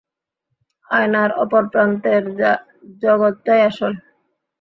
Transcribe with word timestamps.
আয়নার 0.89 1.31
অপর 1.43 1.63
প্রান্তের 1.71 2.23
জগতটাই 3.03 3.61
আসল! 3.69 3.93